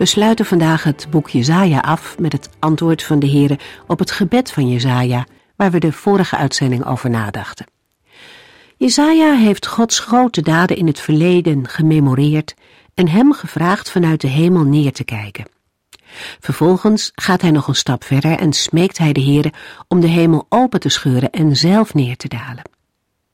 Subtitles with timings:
[0.00, 4.10] We sluiten vandaag het boek Jezaja af met het antwoord van de Heere op het
[4.10, 5.26] gebed van Jezaja,
[5.56, 7.66] waar we de vorige uitzending over nadachten.
[8.76, 12.54] Jezaja heeft Gods grote daden in het verleden gememoreerd
[12.94, 15.48] en hem gevraagd vanuit de hemel neer te kijken.
[16.40, 19.52] Vervolgens gaat hij nog een stap verder en smeekt hij de Heere
[19.88, 22.79] om de hemel open te scheuren en zelf neer te dalen.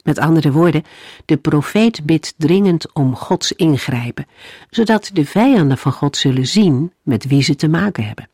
[0.07, 0.83] Met andere woorden,
[1.25, 4.27] de profeet bidt dringend om Gods ingrijpen,
[4.71, 8.29] zodat de vijanden van God zullen zien met wie ze te maken hebben.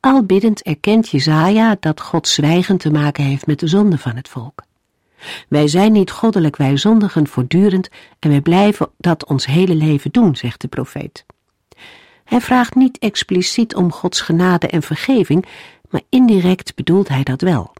[0.00, 4.28] Al biddend erkent Jezaja dat God zwijgend te maken heeft met de zonde van het
[4.28, 4.62] volk.
[5.48, 10.36] Wij zijn niet goddelijk, wij zondigen voortdurend en wij blijven dat ons hele leven doen,
[10.36, 11.24] zegt de profeet.
[12.24, 15.46] Hij vraagt niet expliciet om Gods genade en vergeving,
[15.90, 17.72] maar indirect bedoelt hij dat wel.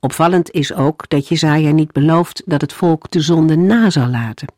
[0.00, 4.48] Opvallend is ook dat Jezaja niet belooft dat het volk de zonde na zal laten.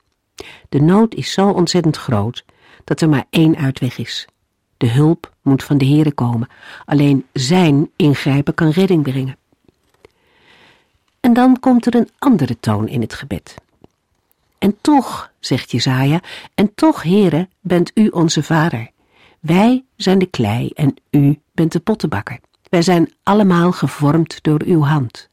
[0.68, 2.44] De nood is zo ontzettend groot
[2.84, 4.26] dat er maar één uitweg is.
[4.76, 6.48] De hulp moet van de Heere komen.
[6.84, 9.36] Alleen zijn ingrijpen kan redding brengen.
[11.20, 13.54] En dan komt er een andere toon in het gebed.
[14.58, 16.20] En toch, zegt Jezaja,
[16.54, 18.90] en toch, Heere, bent u onze vader.
[19.40, 22.40] Wij zijn de klei en u bent de pottenbakker.
[22.70, 25.28] Wij zijn allemaal gevormd door uw hand.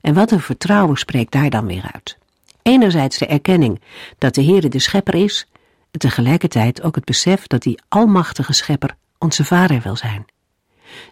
[0.00, 2.18] En wat een vertrouwen spreekt daar dan weer uit.
[2.62, 3.80] Enerzijds de erkenning
[4.18, 5.46] dat de Heere de schepper is,
[5.90, 10.24] en tegelijkertijd ook het besef dat die almachtige schepper onze vader wil zijn.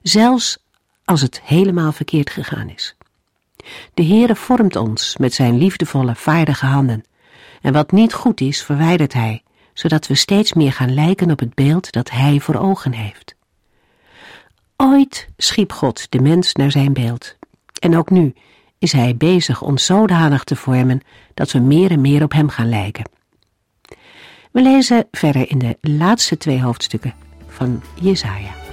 [0.03, 0.59] Zelfs
[1.05, 2.97] als het helemaal verkeerd gegaan is.
[3.95, 7.05] De Heere vormt ons met zijn liefdevolle, vaardige handen.
[7.63, 11.55] En wat niet goed is, verwijdert hij, zodat we steeds meer gaan lijken op het
[11.55, 13.37] beeld dat hij voor ogen heeft.
[14.83, 17.37] Ooit schiep God de mens naar zijn beeld.
[17.79, 18.35] En ook nu
[18.79, 21.01] is hij bezig ons zodanig te vormen
[21.35, 23.11] dat we meer en meer op hem gaan lijken.
[24.51, 27.15] We lezen verder in de laatste twee hoofdstukken
[27.49, 28.68] van Jesaja.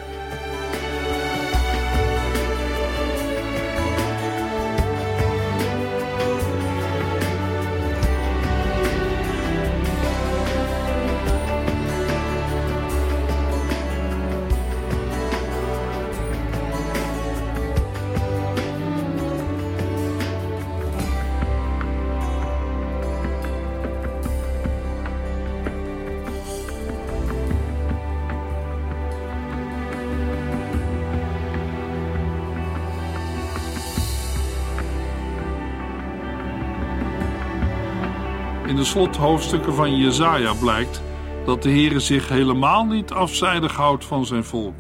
[38.96, 41.02] Slothoofdstukken van Jezaja blijkt
[41.46, 44.76] dat de Heere zich helemaal niet afzijdig houdt van zijn volk.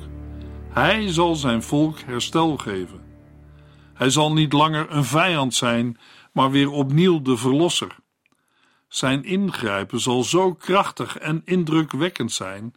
[0.69, 3.01] Hij zal zijn volk herstel geven.
[3.93, 5.97] Hij zal niet langer een vijand zijn,
[6.31, 7.95] maar weer opnieuw de verlosser.
[8.87, 12.73] Zijn ingrijpen zal zo krachtig en indrukwekkend zijn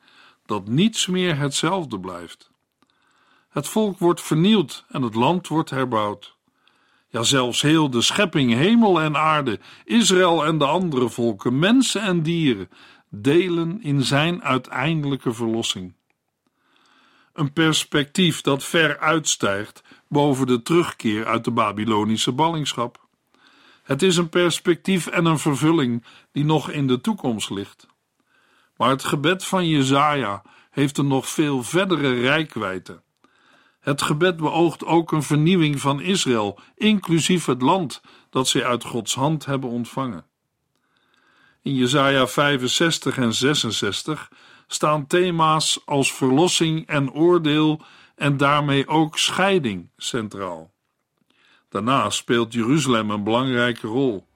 [0.47, 2.51] dat niets meer hetzelfde blijft.
[3.49, 6.38] Het volk wordt vernieuwd en het land wordt herbouwd.
[7.11, 12.23] Ja, zelfs heel de schepping, hemel en aarde, Israël en de andere volken, mensen en
[12.23, 12.69] dieren,
[13.09, 15.95] delen in zijn uiteindelijke verlossing.
[17.33, 23.07] Een perspectief dat ver uitstijgt boven de terugkeer uit de Babylonische ballingschap.
[23.83, 27.87] Het is een perspectief en een vervulling die nog in de toekomst ligt.
[28.77, 33.03] Maar het gebed van Jezaja heeft een nog veel verdere rijkwijde.
[33.89, 38.01] Het gebed beoogt ook een vernieuwing van Israël, inclusief het land
[38.31, 40.25] dat zij uit Gods hand hebben ontvangen.
[41.63, 44.31] In Jesaja 65 en 66
[44.67, 47.81] staan thema's als verlossing en oordeel
[48.15, 50.71] en daarmee ook scheiding centraal.
[51.69, 54.27] Daarna speelt Jeruzalem een belangrijke rol.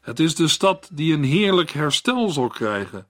[0.00, 3.06] Het is de stad die een heerlijk herstel zal krijgen,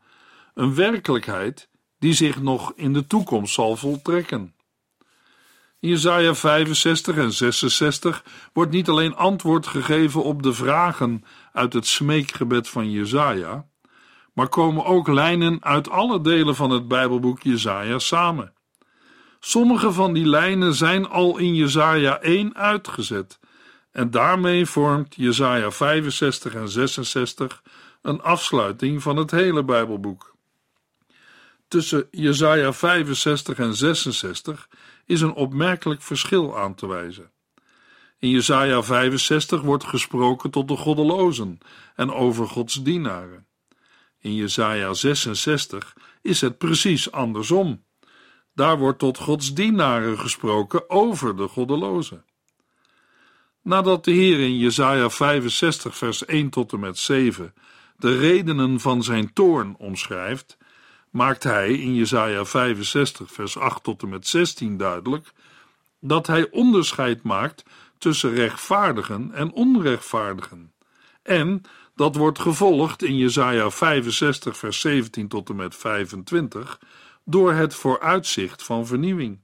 [0.54, 1.68] een werkelijkheid
[1.98, 4.54] die zich nog in de toekomst zal voltrekken.
[5.82, 11.86] In Jesaja 65 en 66 wordt niet alleen antwoord gegeven op de vragen uit het
[11.86, 13.66] smeekgebed van Jesaja,
[14.32, 18.52] maar komen ook lijnen uit alle delen van het Bijbelboek Jesaja samen.
[19.40, 23.38] Sommige van die lijnen zijn al in Jesaja 1 uitgezet
[23.92, 27.62] en daarmee vormt Jesaja 65 en 66
[28.02, 30.34] een afsluiting van het hele Bijbelboek.
[31.68, 34.68] Tussen Jesaja 65 en 66
[35.12, 37.30] is een opmerkelijk verschil aan te wijzen.
[38.18, 41.58] In Jesaja 65 wordt gesproken tot de goddelozen
[41.94, 43.46] en over Gods dienaren.
[44.18, 47.84] In Jesaja 66 is het precies andersom.
[48.54, 52.24] Daar wordt tot Gods dienaren gesproken over de goddelozen.
[53.62, 57.54] Nadat de Heer in Jesaja 65 vers 1 tot en met 7
[57.96, 60.56] de redenen van zijn toorn omschrijft,
[61.12, 65.32] maakt hij in Jesaja 65 vers 8 tot en met 16 duidelijk
[66.00, 67.64] dat hij onderscheid maakt
[67.98, 70.72] tussen rechtvaardigen en onrechtvaardigen.
[71.22, 71.62] En
[71.94, 76.78] dat wordt gevolgd in Jesaja 65 vers 17 tot en met 25
[77.24, 79.40] door het vooruitzicht van vernieuwing.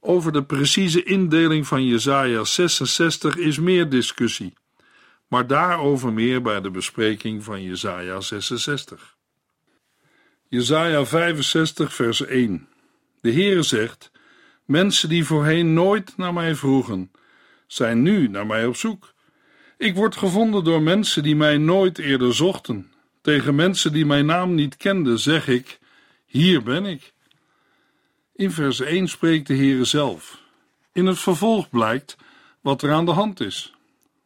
[0.00, 4.54] Over de precieze indeling van Jesaja 66 is meer discussie,
[5.28, 9.16] maar daarover meer bij de bespreking van Jesaja 66.
[10.52, 12.68] Jesaja 65 vers 1
[13.20, 14.10] De Heere zegt,
[14.64, 17.10] mensen die voorheen nooit naar mij vroegen,
[17.66, 19.12] zijn nu naar mij op zoek.
[19.78, 22.92] Ik word gevonden door mensen die mij nooit eerder zochten.
[23.20, 25.78] Tegen mensen die mijn naam niet kenden, zeg ik,
[26.26, 27.12] hier ben ik.
[28.34, 30.40] In vers 1 spreekt de Heere zelf.
[30.92, 32.16] In het vervolg blijkt
[32.60, 33.74] wat er aan de hand is.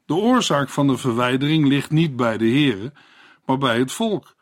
[0.06, 2.92] De oorzaak van de verwijdering ligt niet bij de Heere,
[3.44, 4.35] maar bij het volk.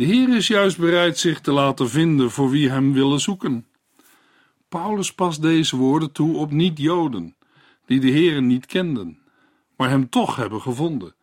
[0.00, 3.66] De Heer is juist bereid zich te laten vinden voor wie hem willen zoeken.
[4.68, 7.36] Paulus past deze woorden toe op niet-Joden,
[7.86, 9.18] die de Heere niet kenden,
[9.76, 11.14] maar hem toch hebben gevonden.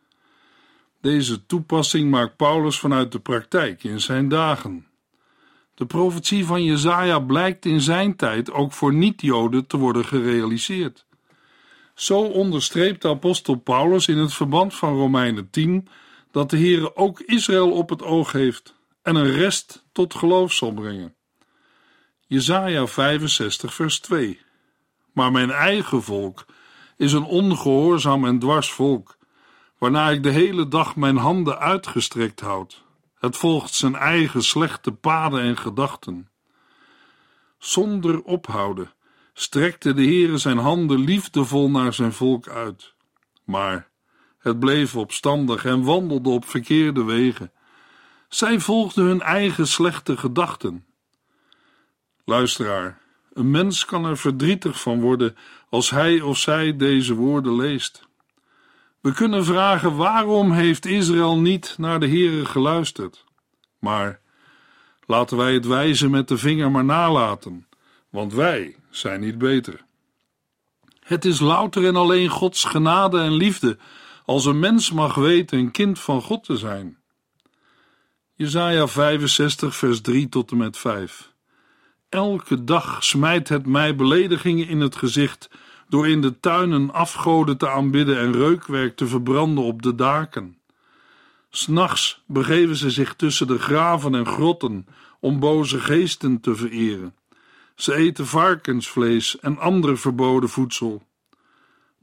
[1.01, 4.85] Deze toepassing maakt Paulus vanuit de praktijk in zijn dagen.
[5.73, 11.06] De profetie van Jezaja blijkt in zijn tijd ook voor niet-Joden te worden gerealiseerd.
[11.94, 15.88] Zo onderstreept de apostel Paulus in het verband van Romeinen 10
[16.38, 20.74] dat de Heere ook Israël op het oog heeft en een rest tot geloof zal
[20.74, 21.16] brengen.
[22.28, 24.39] Jezaja 65 vers 2
[25.12, 26.45] Maar mijn eigen volk
[26.98, 29.18] is een ongehoorzaam en dwars volk,
[29.78, 32.83] waarna ik de hele dag mijn handen uitgestrekt houd
[33.19, 36.30] het volgt zijn eigen slechte paden en gedachten.
[37.57, 38.92] Zonder ophouden
[39.33, 42.94] strekte de Heere zijn handen liefdevol naar zijn volk uit.
[43.44, 43.90] Maar
[44.47, 47.51] het bleef opstandig en wandelde op verkeerde wegen.
[48.29, 50.85] Zij volgden hun eigen slechte gedachten.
[52.25, 53.01] Luisteraar,
[53.33, 55.35] een mens kan er verdrietig van worden
[55.69, 58.07] als hij of zij deze woorden leest.
[59.01, 63.23] We kunnen vragen waarom heeft Israël niet naar de Heere geluisterd?
[63.79, 64.19] Maar
[65.05, 67.67] laten wij het wijzen met de vinger maar nalaten,
[68.09, 69.85] want wij zijn niet beter.
[70.99, 73.77] Het is louter en alleen Gods genade en liefde
[74.27, 76.97] als een mens mag weten een kind van God te zijn.
[78.33, 81.33] Jesaja 65 vers 3 tot en met 5
[82.09, 85.50] Elke dag smijt het mij beledigingen in het gezicht
[85.89, 90.57] door in de tuinen afgoden te aanbidden en reukwerk te verbranden op de daken.
[91.50, 94.88] S'nachts begeven ze zich tussen de graven en grotten
[95.19, 97.16] om boze geesten te vereren.
[97.75, 101.04] Ze eten varkensvlees en ander verboden voedsel.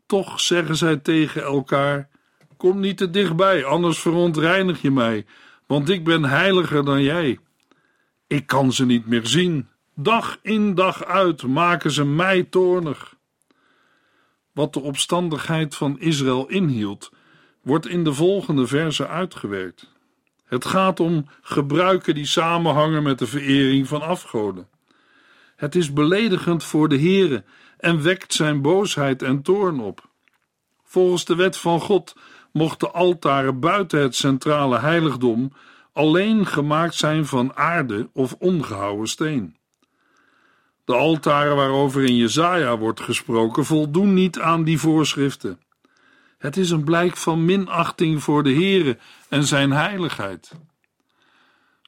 [0.06, 2.12] Toch zeggen zij tegen elkaar:
[2.56, 5.26] Kom niet te dichtbij, anders verontreinig je mij,
[5.66, 7.38] want ik ben heiliger dan jij.
[8.26, 9.68] Ik kan ze niet meer zien.
[9.94, 13.16] Dag in dag uit maken ze mij toornig.
[14.52, 17.10] Wat de opstandigheid van Israël inhield,
[17.62, 19.92] wordt in de volgende verse uitgewerkt.
[20.44, 24.68] Het gaat om gebruiken die samenhangen met de verering van afgoden.
[25.56, 27.44] Het is beledigend voor de Heere
[27.78, 30.08] en wekt zijn boosheid en toorn op.
[30.84, 32.16] Volgens de wet van God
[32.54, 35.52] mochten altaren buiten het centrale heiligdom
[35.92, 39.56] alleen gemaakt zijn van aarde of ongehouwen steen.
[40.84, 45.60] De altaren waarover in Jezaja wordt gesproken voldoen niet aan die voorschriften.
[46.38, 50.52] Het is een blijk van minachting voor de Heere en zijn heiligheid.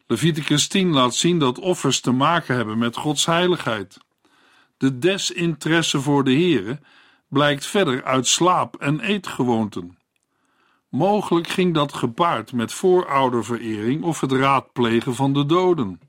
[0.06, 3.98] Leviticus 10 laat zien dat offers te maken hebben met Gods heiligheid.
[4.76, 6.78] De desinteresse voor de Heere
[7.28, 9.95] blijkt verder uit slaap- en eetgewoonten.
[10.88, 16.00] Mogelijk ging dat gepaard met voorouderverering of het raadplegen van de doden.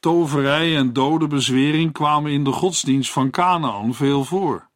[0.00, 4.68] Toverij en dodenbezwering kwamen in de godsdienst van Canaan veel voor.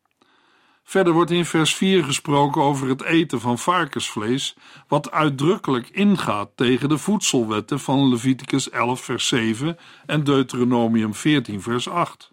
[0.90, 4.56] Verder wordt in vers 4 gesproken over het eten van varkensvlees,
[4.88, 9.76] wat uitdrukkelijk ingaat tegen de voedselwetten van Leviticus 11 vers 7
[10.06, 12.30] en Deuteronomium 14 vers 8.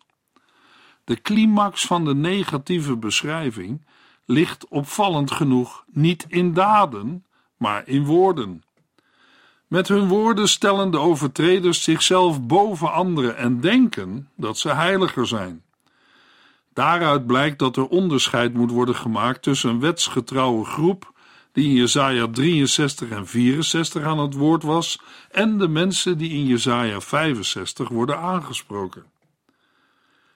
[1.04, 3.86] De climax van de negatieve beschrijving
[4.28, 7.26] ligt opvallend genoeg niet in daden,
[7.58, 8.64] maar in woorden.
[9.68, 15.64] Met hun woorden stellen de overtreders zichzelf boven anderen en denken dat ze heiliger zijn.
[16.74, 21.14] Daaruit blijkt dat er onderscheid moet worden gemaakt tussen een wetsgetrouwe groep
[21.52, 25.00] die in Jesaja 63 en 64 aan het woord was
[25.32, 29.06] en de mensen die in Jesaja 65 worden aangesproken.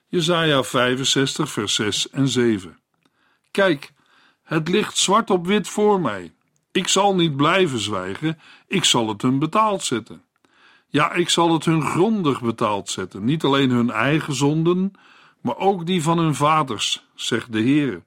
[0.08, 2.81] Jesaja 65 vers 6 en 7
[3.52, 3.92] Kijk,
[4.42, 6.32] het ligt zwart op wit voor mij.
[6.70, 10.22] Ik zal niet blijven zwijgen, ik zal het hun betaald zetten.
[10.88, 14.92] Ja, ik zal het hun grondig betaald zetten, niet alleen hun eigen zonden,
[15.40, 18.02] maar ook die van hun vaders, zegt de Heere.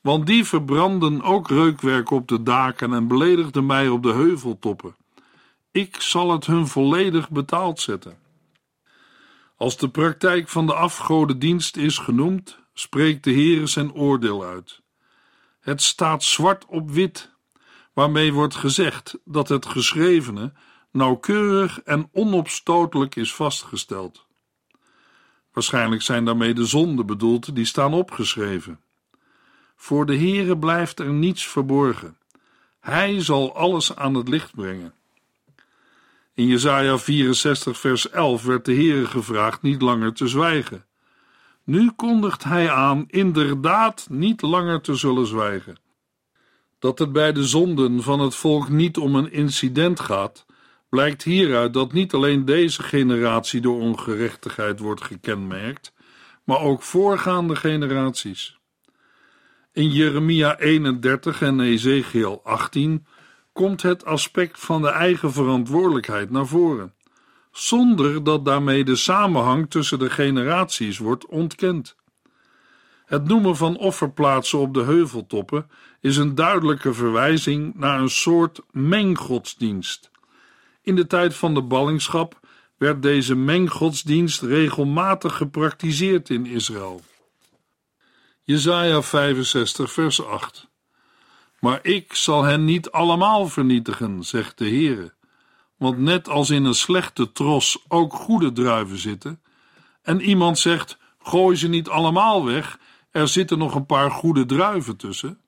[0.00, 4.96] Want die verbranden ook reukwerk op de daken en beledigden mij op de heuveltoppen.
[5.70, 8.18] Ik zal het hun volledig betaald zetten.
[9.56, 14.80] Als de praktijk van de afgodendienst is genoemd, spreekt de Heere zijn oordeel uit.
[15.60, 17.30] Het staat zwart op wit,
[17.92, 20.52] waarmee wordt gezegd dat het geschrevene
[20.90, 24.26] nauwkeurig en onopstotelijk is vastgesteld.
[25.52, 28.80] Waarschijnlijk zijn daarmee de zonden bedoeld die staan opgeschreven.
[29.76, 32.18] Voor de Heere blijft er niets verborgen.
[32.80, 34.94] Hij zal alles aan het licht brengen.
[36.34, 40.85] In Jesaja 64 vers 11 werd de Heere gevraagd niet langer te zwijgen.
[41.66, 45.78] Nu kondigt hij aan inderdaad niet langer te zullen zwijgen.
[46.78, 50.46] Dat het bij de zonden van het volk niet om een incident gaat,
[50.88, 55.92] blijkt hieruit dat niet alleen deze generatie door ongerechtigheid wordt gekenmerkt,
[56.44, 58.58] maar ook voorgaande generaties.
[59.72, 63.06] In Jeremia 31 en Ezekiel 18
[63.52, 66.94] komt het aspect van de eigen verantwoordelijkheid naar voren,
[67.56, 71.96] zonder dat daarmee de samenhang tussen de generaties wordt ontkend.
[73.06, 75.70] Het noemen van offerplaatsen op de heuveltoppen
[76.00, 80.10] is een duidelijke verwijzing naar een soort menggodsdienst.
[80.82, 82.40] In de tijd van de ballingschap
[82.76, 87.00] werd deze menggodsdienst regelmatig gepraktiseerd in Israël.
[88.42, 90.68] Jesaja 65 vers 8
[91.60, 95.15] Maar ik zal hen niet allemaal vernietigen, zegt de Heere.
[95.76, 99.40] Want net als in een slechte tros ook goede druiven zitten,
[100.02, 102.78] en iemand zegt, gooi ze niet allemaal weg,
[103.10, 105.40] er zitten nog een paar goede druiven tussen,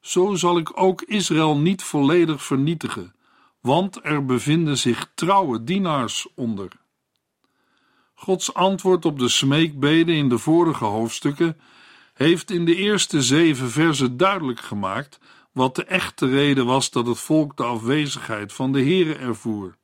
[0.00, 3.14] zo zal ik ook Israël niet volledig vernietigen,
[3.60, 6.68] want er bevinden zich trouwe dienaars onder.
[8.14, 11.56] Gods antwoord op de smeekbeden in de vorige hoofdstukken
[12.14, 15.18] heeft in de eerste zeven versen duidelijk gemaakt
[15.54, 19.76] wat de echte reden was dat het volk de afwezigheid van de Heere ervoer.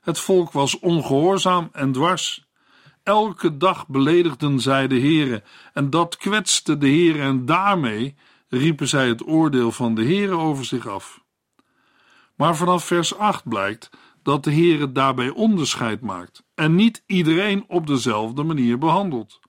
[0.00, 2.46] Het volk was ongehoorzaam en dwars.
[3.02, 8.14] Elke dag beledigden zij de Heere en dat kwetste de Heere en daarmee
[8.48, 11.20] riepen zij het oordeel van de Heere over zich af.
[12.36, 13.90] Maar vanaf vers 8 blijkt
[14.22, 19.40] dat de Heere daarbij onderscheid maakt en niet iedereen op dezelfde manier behandelt.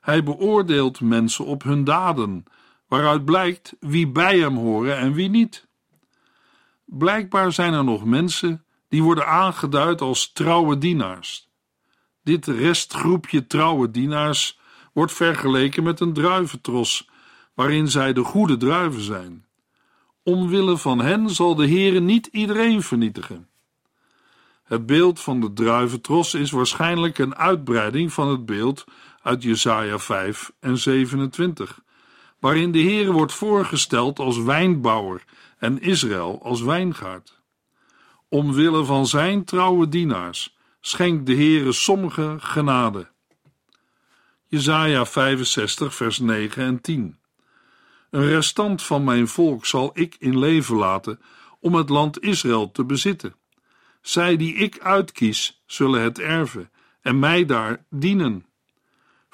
[0.00, 2.44] Hij beoordeelt mensen op hun daden,
[2.88, 5.66] waaruit blijkt wie bij hem horen en wie niet.
[6.84, 11.48] Blijkbaar zijn er nog mensen die worden aangeduid als trouwe dienaars.
[12.22, 14.58] Dit restgroepje trouwe dienaars
[14.92, 17.08] wordt vergeleken met een druiventros,
[17.54, 19.46] waarin zij de goede druiven zijn.
[20.22, 23.48] Omwille van hen zal de Heere niet iedereen vernietigen.
[24.64, 28.84] Het beeld van de druiventros is waarschijnlijk een uitbreiding van het beeld
[29.22, 31.80] uit Jesaja 5 en 27,
[32.38, 35.24] waarin de Heer wordt voorgesteld als wijnbouwer
[35.58, 37.40] en Israël als wijngaard.
[38.28, 43.08] Omwille van zijn trouwe dienaars schenkt de Heere sommige genade.
[44.46, 47.18] Jesaja 65 vers 9 en 10
[48.10, 51.20] Een restant van mijn volk zal ik in leven laten
[51.60, 53.34] om het land Israël te bezitten.
[54.00, 58.47] Zij die ik uitkies, zullen het erven en mij daar dienen.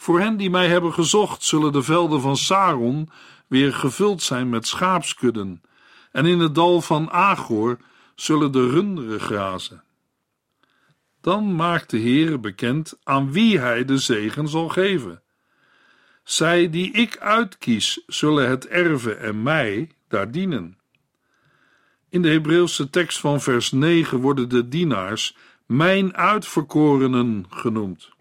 [0.04, 3.10] Voor hen die mij hebben gezocht, zullen de velden van Saron
[3.46, 5.62] weer gevuld zijn met schaapskudden,
[6.12, 7.78] en in het dal van Agor
[8.14, 9.82] zullen de runderen grazen.
[11.20, 15.22] Dan maakt de Heere bekend aan wie hij de zegen zal geven.
[16.24, 20.78] Zij die ik uitkies, zullen het erven en mij daar dienen.
[22.08, 28.13] In de Hebreeuwse tekst van vers 9 worden de dienaars mijn uitverkorenen genoemd.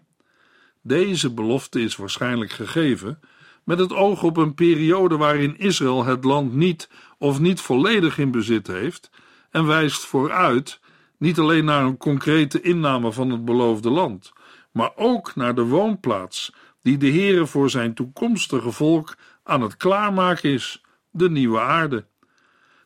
[0.86, 3.20] Deze belofte is waarschijnlijk gegeven
[3.62, 8.30] met het oog op een periode waarin Israël het land niet of niet volledig in
[8.30, 9.10] bezit heeft
[9.50, 10.80] en wijst vooruit
[11.18, 14.32] niet alleen naar een concrete inname van het beloofde land,
[14.72, 20.50] maar ook naar de woonplaats die de Heere voor zijn toekomstige volk aan het klaarmaken
[20.50, 22.06] is, de nieuwe aarde.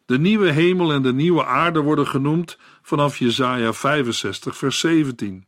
[0.06, 5.47] De nieuwe hemel en de nieuwe aarde worden genoemd vanaf Jesaja 65 vers 17.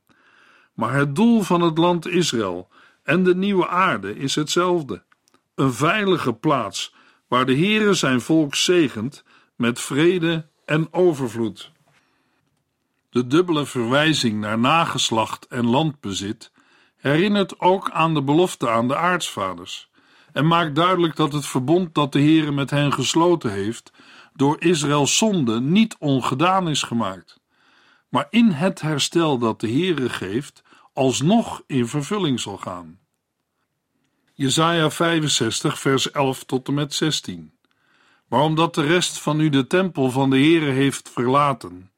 [0.80, 2.68] Maar het doel van het land Israël
[3.02, 5.02] en de nieuwe aarde is hetzelfde.
[5.54, 6.94] Een veilige plaats
[7.28, 9.25] waar de Heere zijn volk zegent
[9.56, 11.72] met vrede en overvloed.
[13.10, 16.52] De dubbele verwijzing naar nageslacht en landbezit
[16.96, 19.90] herinnert ook aan de belofte aan de aartsvaders
[20.32, 23.92] en maakt duidelijk dat het verbond dat de Heere met hen gesloten heeft
[24.34, 27.40] door Israëls zonde niet ongedaan is gemaakt,
[28.08, 32.99] maar in het herstel dat de Heere geeft alsnog in vervulling zal gaan.
[34.35, 37.52] Jesaja 65 vers 11 tot en met 16
[38.28, 41.90] Maar omdat de rest van u de tempel van de Heere heeft verlaten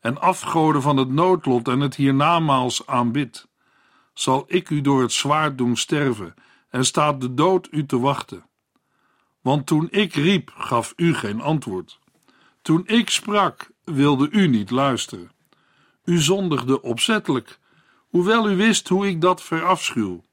[0.00, 3.48] en afgoden van het noodlot en het hiernamaals aanbidt,
[4.14, 6.34] zal ik u door het zwaard doen sterven
[6.68, 8.44] en staat de dood u te wachten.
[9.40, 11.98] Want toen ik riep, gaf u geen antwoord.
[12.62, 15.30] Toen ik sprak, wilde u niet luisteren.
[16.04, 17.58] U zondigde opzettelijk,
[18.16, 20.24] hoewel u wist hoe ik dat verafschuw.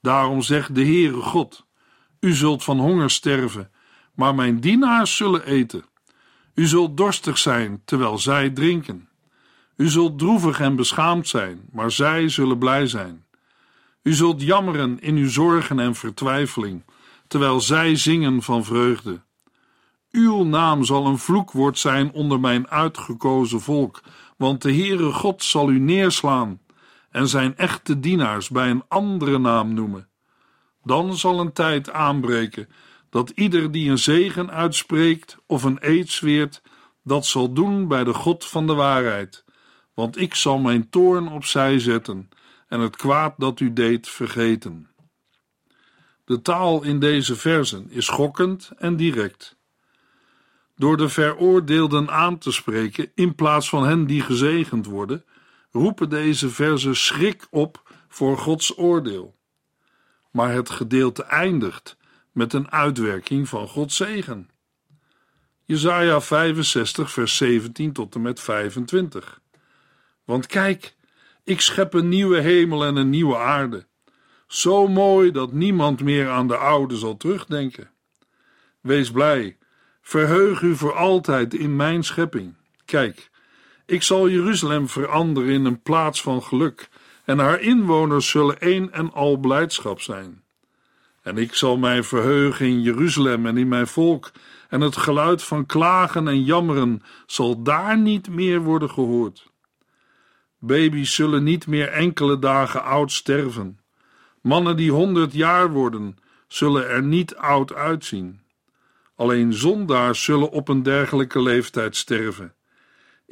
[0.00, 1.66] Daarom zegt de Heere God:
[2.20, 3.70] U zult van honger sterven,
[4.14, 5.84] maar mijn dienaars zullen eten.
[6.54, 9.08] U zult dorstig zijn, terwijl zij drinken.
[9.76, 13.24] U zult droevig en beschaamd zijn, maar zij zullen blij zijn.
[14.02, 16.84] U zult jammeren in uw zorgen en vertwijfeling,
[17.26, 19.20] terwijl zij zingen van vreugde.
[20.10, 24.02] Uw naam zal een vloekwoord zijn onder mijn uitgekozen volk,
[24.36, 26.60] want de Heere God zal u neerslaan
[27.12, 30.08] en zijn echte dienaars bij een andere naam noemen.
[30.84, 32.68] Dan zal een tijd aanbreken
[33.10, 36.62] dat ieder die een zegen uitspreekt of een eed zweert,
[37.02, 39.44] dat zal doen bij de God van de waarheid,
[39.94, 42.28] want ik zal mijn toorn opzij zetten
[42.68, 44.90] en het kwaad dat u deed vergeten.
[46.24, 49.56] De taal in deze versen is schokkend en direct.
[50.76, 55.24] Door de veroordeelden aan te spreken in plaats van hen die gezegend worden,
[55.72, 59.36] roepen deze versen schrik op voor Gods oordeel.
[60.30, 61.96] Maar het gedeelte eindigt
[62.32, 64.50] met een uitwerking van Gods zegen.
[65.64, 69.40] Jesaja 65 vers 17 tot en met 25.
[70.24, 70.96] Want kijk,
[71.44, 73.86] ik schep een nieuwe hemel en een nieuwe aarde.
[74.46, 77.90] Zo mooi dat niemand meer aan de oude zal terugdenken.
[78.80, 79.58] Wees blij,
[80.00, 82.54] verheug u voor altijd in mijn schepping.
[82.84, 83.30] Kijk,
[83.92, 86.88] ik zal Jeruzalem veranderen in een plaats van geluk,
[87.24, 90.42] en haar inwoners zullen één en al blijdschap zijn.
[91.22, 94.32] En ik zal mij verheugen in Jeruzalem en in mijn volk,
[94.68, 99.50] en het geluid van klagen en jammeren zal daar niet meer worden gehoord.
[100.58, 103.80] Baby's zullen niet meer enkele dagen oud sterven.
[104.40, 108.40] Mannen die honderd jaar worden, zullen er niet oud uitzien.
[109.16, 112.54] Alleen zondaars zullen op een dergelijke leeftijd sterven.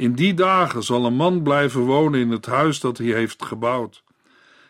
[0.00, 4.02] In die dagen zal een man blijven wonen in het huis dat hij heeft gebouwd.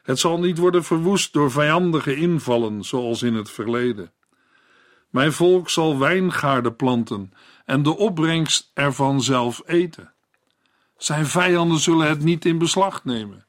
[0.03, 4.13] Het zal niet worden verwoest door vijandige invallen, zoals in het verleden.
[5.11, 7.33] Mijn volk zal wijngaarden planten
[7.65, 10.13] en de opbrengst ervan zelf eten.
[10.97, 13.47] Zijn vijanden zullen het niet in beslag nemen.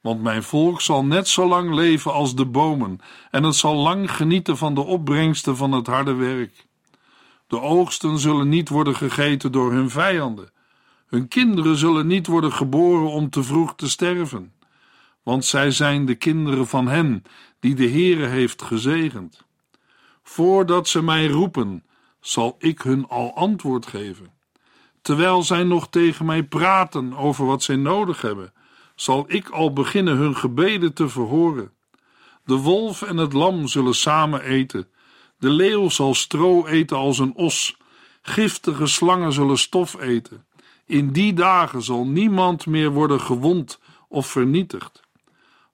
[0.00, 4.10] Want mijn volk zal net zo lang leven als de bomen, en het zal lang
[4.10, 6.66] genieten van de opbrengsten van het harde werk.
[7.46, 10.56] De oogsten zullen niet worden gegeten door hun vijanden.
[11.08, 14.52] Hun kinderen zullen niet worden geboren om te vroeg te sterven,
[15.22, 17.22] want zij zijn de kinderen van hen
[17.60, 19.46] die de Heere heeft gezegend.
[20.22, 21.84] Voordat ze mij roepen,
[22.20, 24.32] zal ik hun al antwoord geven.
[25.02, 28.52] Terwijl zij nog tegen mij praten over wat zij nodig hebben,
[28.94, 31.72] zal ik al beginnen hun gebeden te verhoren.
[32.44, 34.88] De wolf en het lam zullen samen eten.
[35.38, 37.76] De leeuw zal stro eten als een os.
[38.22, 40.46] Giftige slangen zullen stof eten.
[40.88, 45.00] In die dagen zal niemand meer worden gewond of vernietigd.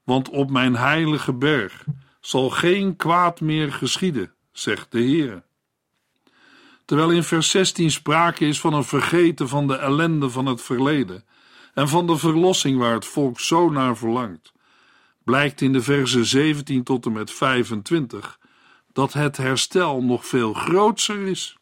[0.02, 1.84] Want op mijn heilige berg
[2.20, 5.42] zal geen kwaad meer geschieden, zegt de Heer.
[6.84, 11.24] Terwijl in vers 16 sprake is van een vergeten van de ellende van het verleden
[11.74, 14.52] en van de verlossing waar het volk zo naar verlangt,
[15.24, 18.38] blijkt in de versen 17 tot en met 25
[18.92, 21.56] dat het herstel nog veel grootser is.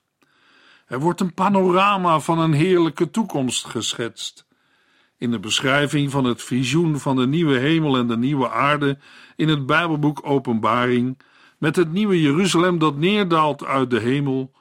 [0.92, 4.46] Er wordt een panorama van een heerlijke toekomst geschetst.
[5.18, 8.98] In de beschrijving van het visioen van de nieuwe hemel en de nieuwe aarde
[9.37, 11.18] in het Bijbelboek Openbaring,
[11.59, 14.52] met het nieuwe Jeruzalem dat neerdaalt uit de hemel,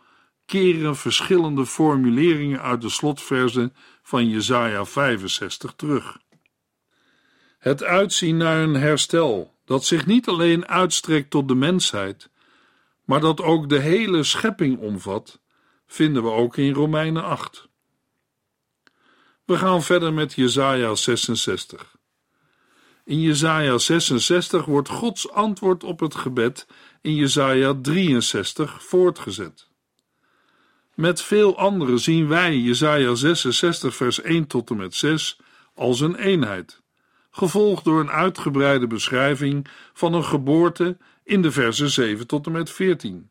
[0.45, 6.17] keren verschillende formuleringen uit de slotverzen van Jesaja 65 terug.
[7.59, 12.29] Het uitzien naar een herstel dat zich niet alleen uitstrekt tot de mensheid,
[13.05, 15.40] maar dat ook de hele schepping omvat,
[15.91, 17.69] vinden we ook in Romeinen 8.
[19.45, 21.95] We gaan verder met Jesaja 66.
[23.05, 26.67] In Jesaja 66 wordt Gods antwoord op het gebed
[27.01, 29.67] in Jesaja 63 voortgezet.
[30.95, 35.39] Met veel anderen zien wij Jesaja 66 vers 1 tot en met 6
[35.73, 36.81] als een eenheid,
[37.31, 42.69] gevolgd door een uitgebreide beschrijving van een geboorte in de versen 7 tot en met
[42.69, 43.30] 14.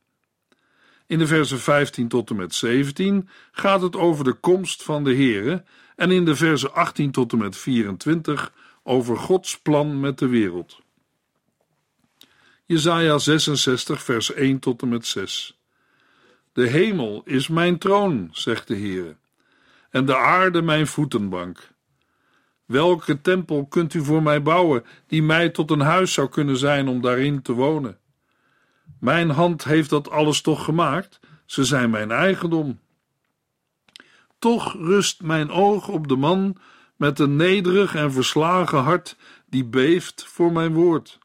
[1.11, 5.15] In de versen 15 tot en met 17 gaat het over de komst van de
[5.15, 5.65] Here
[5.97, 10.81] en in de versen 18 tot en met 24 over Gods plan met de wereld.
[12.67, 15.59] Jesaja 66 vers 1 tot en met 6
[16.53, 19.17] De hemel is mijn troon, zegt de Heer,
[19.91, 21.69] en de aarde mijn voetenbank.
[22.65, 26.89] Welke tempel kunt u voor mij bouwen, die mij tot een huis zou kunnen zijn
[26.89, 28.00] om daarin te wonen?
[28.99, 32.81] Mijn hand heeft dat alles toch gemaakt, ze zijn mijn eigendom.
[34.39, 36.57] Toch rust mijn oog op de man
[36.97, 41.19] met een nederig en verslagen hart die beeft voor mijn woord.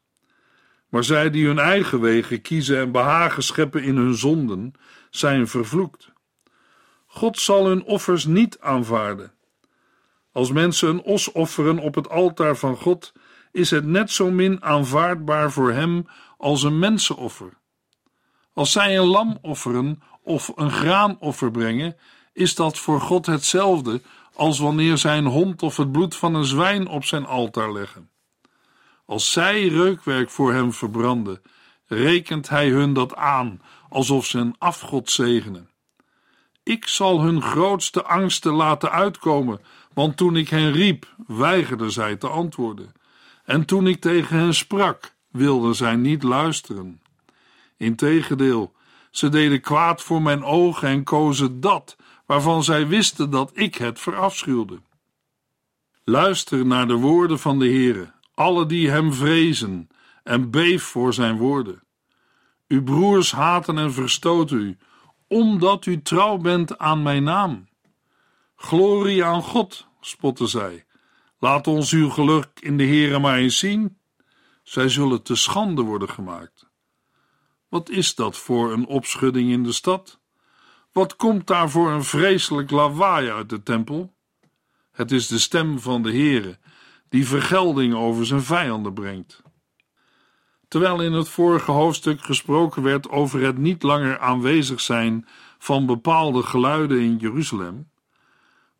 [0.88, 4.72] Maar zij die hun eigen wegen kiezen en behagen scheppen in hun zonden,
[5.10, 6.12] zijn vervloekt.
[7.06, 9.32] God zal hun offers niet aanvaarden.
[10.32, 13.12] Als mensen een os offeren op het altaar van God,
[13.52, 17.52] is het net zo min aanvaardbaar voor hem als een mensenoffer.
[18.52, 21.96] Als zij een lam offeren of een graanoffer brengen,
[22.32, 24.02] is dat voor God hetzelfde
[24.34, 28.10] als wanneer zij een hond of het bloed van een zwijn op zijn altaar leggen.
[29.06, 31.42] Als zij reukwerk voor hem verbranden,
[31.86, 35.70] rekent hij hun dat aan, alsof ze een afgod zegenen.
[36.62, 39.60] Ik zal hun grootste angsten laten uitkomen,
[39.94, 42.92] want toen ik hen riep, weigerden zij te antwoorden.
[43.44, 47.00] En toen ik tegen hen sprak, wilden zij niet luisteren.
[47.76, 48.72] Integendeel,
[49.10, 51.96] ze deden kwaad voor mijn ogen en kozen dat
[52.26, 54.80] waarvan zij wisten dat ik het verafschuwde.
[56.04, 59.88] Luister naar de woorden van de Heere, alle die hem vrezen,
[60.22, 61.82] en beef voor zijn woorden.
[62.68, 64.76] Uw broers haten en verstoten u,
[65.28, 67.68] omdat u trouw bent aan mijn naam.
[68.56, 70.84] Glorie aan God, spotten zij.
[71.38, 73.98] Laat ons uw geluk in de Heere maar eens zien.
[74.66, 76.66] Zij zullen te schande worden gemaakt.
[77.68, 80.20] Wat is dat voor een opschudding in de stad?
[80.92, 84.14] Wat komt daar voor een vreselijk lawaai uit de tempel?
[84.92, 86.58] Het is de stem van de Heere,
[87.08, 89.42] die vergelding over zijn vijanden brengt.
[90.68, 96.42] Terwijl in het vorige hoofdstuk gesproken werd over het niet langer aanwezig zijn van bepaalde
[96.42, 97.90] geluiden in Jeruzalem,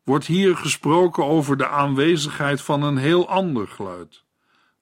[0.03, 4.25] wordt hier gesproken over de aanwezigheid van een heel ander geluid,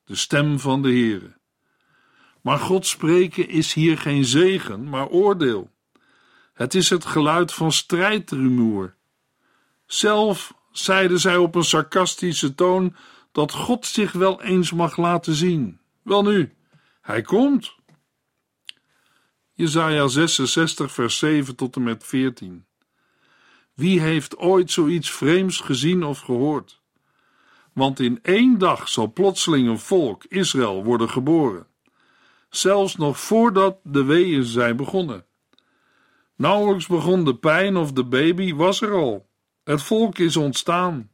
[0.06, 1.38] de stem van de Heere.
[2.42, 5.72] Maar God spreken is hier geen zegen, maar oordeel.
[6.54, 8.96] Het is het geluid van strijdrumoer.
[9.86, 12.96] Zelf zeiden zij op een sarcastische toon
[13.32, 15.80] dat God zich wel eens mag laten zien.
[16.02, 16.56] Welnu,
[17.02, 17.76] hij komt.
[19.54, 22.66] Jesaja 66 vers 7 tot en met 14.
[23.74, 26.82] Wie heeft ooit zoiets vreemds gezien of gehoord?
[27.76, 31.68] Want in één dag zal plotseling een volk, Israël, worden geboren.
[32.50, 35.26] Zelfs nog voordat de weeën zijn begonnen.
[36.36, 39.30] Nauwelijks begon de pijn of de baby was er al.
[39.64, 41.10] Het volk is ontstaan.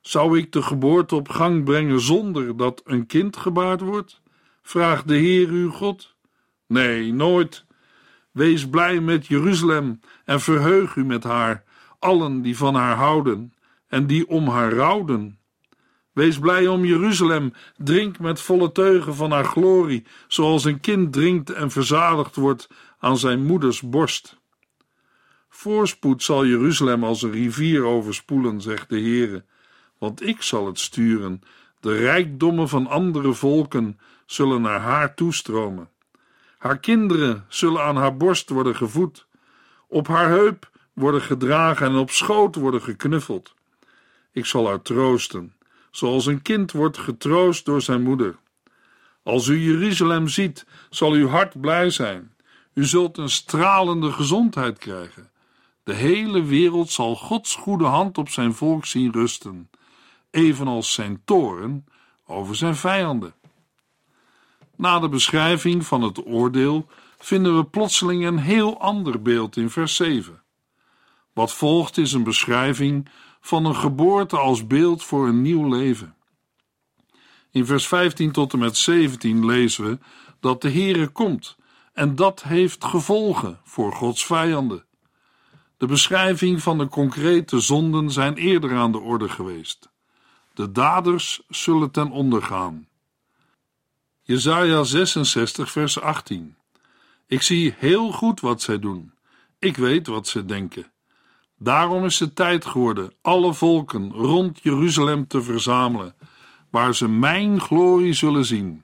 [0.00, 4.20] Zou ik de geboorte op gang brengen zonder dat een kind gebaard wordt?
[4.62, 6.14] Vraagt de Heer uw God.
[6.66, 7.64] Nee, nooit.
[8.30, 11.64] Wees blij met Jeruzalem en verheug u met haar,
[11.98, 13.54] allen die van haar houden
[13.88, 15.39] en die om haar rouwden.
[16.12, 21.50] Wees blij om Jeruzalem, drink met volle teugen van haar glorie, zoals een kind drinkt
[21.50, 22.68] en verzadigd wordt
[22.98, 24.38] aan zijn moeders borst.
[25.48, 29.44] Voorspoed zal Jeruzalem als een rivier overspoelen, zegt de Heere,
[29.98, 31.42] want ik zal het sturen.
[31.80, 35.88] De rijkdommen van andere volken zullen naar haar toestromen.
[36.58, 39.26] Haar kinderen zullen aan haar borst worden gevoed,
[39.88, 43.54] op haar heup worden gedragen en op schoot worden geknuffeld.
[44.32, 45.52] Ik zal haar troosten,
[45.90, 48.36] zoals een kind wordt getroost door zijn moeder.
[49.22, 52.34] Als u Jeruzalem ziet, zal uw hart blij zijn.
[52.74, 55.30] U zult een stralende gezondheid krijgen.
[55.84, 59.70] De hele wereld zal Gods goede hand op zijn volk zien rusten,
[60.30, 61.84] evenals zijn toren
[62.26, 63.34] over zijn vijanden.
[64.76, 66.86] Na de beschrijving van het oordeel
[67.18, 70.42] vinden we plotseling een heel ander beeld in vers 7.
[71.32, 73.08] Wat volgt is een beschrijving
[73.40, 76.14] van een geboorte als beeld voor een nieuw leven.
[77.50, 79.98] In vers 15 tot en met 17 lezen we
[80.40, 81.56] dat de Heere komt
[81.92, 84.84] en dat heeft gevolgen voor Gods vijanden.
[85.76, 89.90] De beschrijving van de concrete zonden zijn eerder aan de orde geweest.
[90.54, 92.88] De daders zullen ten onder gaan.
[94.22, 96.56] Jesaja 66 vers 18
[97.26, 99.12] Ik zie heel goed wat zij doen.
[99.58, 100.92] Ik weet wat ze denken.
[101.62, 106.14] Daarom is het tijd geworden alle volken rond Jeruzalem te verzamelen,
[106.70, 108.82] waar ze mijn glorie zullen zien.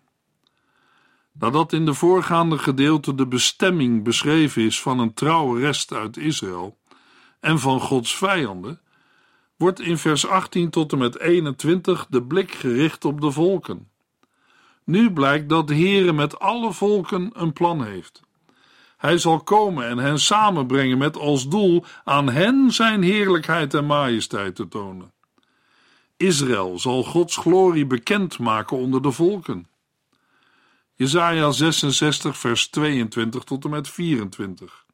[1.32, 6.78] Nadat in de voorgaande gedeelte de bestemming beschreven is van een trouwe rest uit Israël
[7.40, 8.80] en van Gods vijanden,
[9.56, 13.90] wordt in vers 18 tot en met 21 de blik gericht op de volken.
[14.84, 18.25] Nu blijkt dat de Heere met alle volken een plan heeft.
[18.96, 24.54] Hij zal komen en hen samenbrengen met als doel aan hen zijn heerlijkheid en majesteit
[24.56, 25.12] te tonen.
[26.16, 29.66] Israël zal Gods glorie bekend maken onder de volken.
[30.94, 34.84] Jesaja 66 vers 22 tot en met 24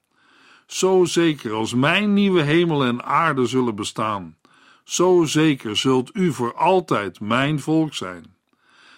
[0.67, 4.37] Zo zeker als mijn nieuwe hemel en aarde zullen bestaan,
[4.85, 8.37] zo zeker zult u voor altijd mijn volk zijn,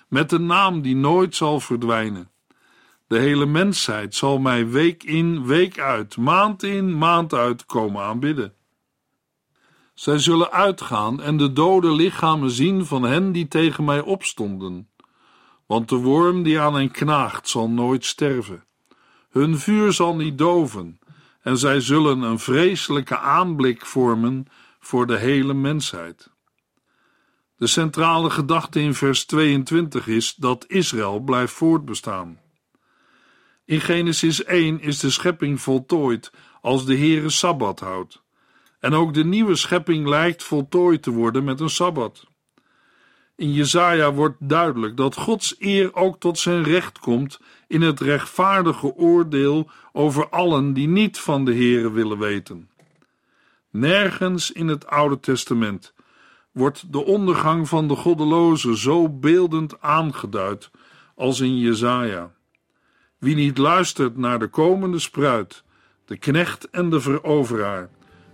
[0.09, 2.33] met een naam die nooit zal verdwijnen
[3.07, 8.55] de hele mensheid zal mij week in, week uit, maand in, maand uit komen aanbidden.
[9.95, 14.89] Zij zullen uitgaan en de dode lichamen zien van hen die tegen mij opstonden.
[15.67, 18.65] Want de worm die aan hen knaagt zal nooit sterven.
[19.31, 20.99] Hun vuur zal niet doven,
[21.43, 24.47] en zij zullen een vreselijke aanblik vormen
[24.81, 26.31] voor de hele mensheid.
[27.57, 32.39] De centrale gedachte in vers 22 is dat Israël blijft voortbestaan.
[33.67, 38.23] In Genesis 1 is de schepping voltooid als de Heere Sabbat houdt.
[38.81, 42.27] En ook de nieuwe schepping lijkt voltooid te worden met een Sabbat.
[43.37, 48.95] In Jesaja wordt duidelijk dat Gods eer ook tot zijn recht komt in het rechtvaardige
[48.95, 52.71] oordeel over allen die niet van de Heere willen weten.
[53.71, 55.95] Nergens in het Oude Testament
[56.53, 60.71] wordt de ondergang van de goddelozen zo beeldend aangeduid
[61.15, 62.33] als in Jesaja.
[63.25, 65.63] Wie niet luistert naar de komende spruit,
[66.05, 67.89] de knecht en de veroveraar,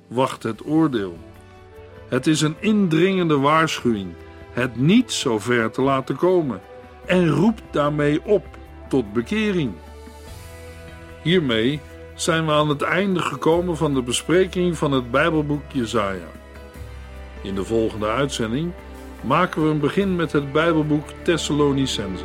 [0.08, 1.18] wacht het oordeel.
[2.08, 4.12] Het is een indringende waarschuwing
[4.52, 6.60] het niet zo ver te laten komen
[7.06, 8.46] en roept daarmee op
[8.88, 9.72] tot bekering.
[11.22, 11.80] Hiermee
[12.14, 16.30] zijn we aan het einde gekomen van de bespreking van het Bijbelboek Jesaja.
[17.42, 18.72] In de volgende uitzending
[19.20, 22.24] maken we een begin met het Bijbelboek Thessalonicense.